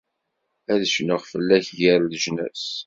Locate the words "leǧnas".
2.03-2.63